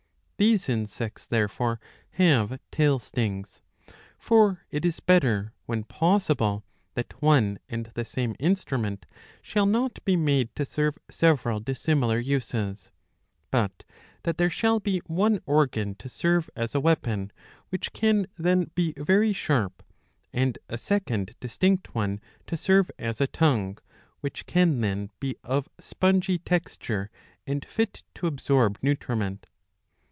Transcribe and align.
These 0.37 0.67
insects 0.69 1.27
therefore 1.27 1.79
have 2.13 2.59
tail 2.71 2.97
stings. 2.97 3.61
For 4.17 4.65
it 4.71 4.83
is 4.83 4.99
better, 4.99 5.53
when 5.67 5.83
possible, 5.83 6.65
that 6.95 7.21
one 7.21 7.59
and 7.69 7.85
the 7.93 8.03
same 8.03 8.35
instrument 8.39 9.05
shall 9.43 9.67
not 9.67 10.03
be 10.03 10.15
made 10.15 10.49
to 10.55 10.65
serve 10.65 10.97
several 11.11 11.59
dissimilar 11.59 12.17
uses; 12.17 12.89
but 13.51 13.83
that 14.23 14.39
there 14.39 14.49
shall 14.49 14.79
be 14.79 15.03
one 15.05 15.41
organ 15.45 15.93
to 15.99 16.09
serve 16.09 16.49
as 16.55 16.73
a 16.73 16.79
weapon, 16.79 17.31
which 17.69 17.93
can 17.93 18.25
then 18.35 18.71
be 18.73 18.95
very 18.97 19.33
sharp, 19.33 19.83
and 20.33 20.57
a 20.67 20.77
second 20.79 21.35
distinct 21.39 21.93
one 21.93 22.19
to 22.47 22.57
serve 22.57 22.89
as 22.97 23.21
a 23.21 23.27
tongue, 23.27 23.77
which 24.21 24.47
can 24.47 24.81
then 24.81 25.11
be 25.19 25.35
of 25.43 25.69
spongy 25.79 26.39
texture 26.39 27.11
and 27.45 27.63
fit 27.63 28.01
to 28.15 28.25
absorb 28.25 28.79
nutriment. 28.81 29.45